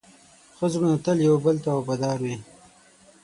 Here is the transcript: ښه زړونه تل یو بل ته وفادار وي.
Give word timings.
ښه 0.55 0.65
زړونه 0.73 0.97
تل 1.05 1.17
یو 1.27 1.35
بل 1.45 1.55
ته 1.63 1.69
وفادار 1.77 2.17
وي. 2.25 2.35